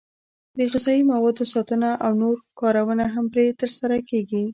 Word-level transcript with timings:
د 0.57 0.59
غذایي 0.71 1.03
موادو 1.11 1.43
ساتنه 1.53 1.89
او 2.05 2.11
نور 2.21 2.35
کارونه 2.59 3.05
هم 3.13 3.25
پرې 3.33 3.45
ترسره 3.61 3.97
کېږي. 4.09 4.43